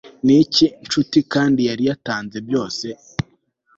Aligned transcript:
Niki 0.25 0.65
nshuti 0.85 1.19
Kandi 1.33 1.59
yari 1.69 1.83
yatanze 1.89 2.37
byose 2.47 2.85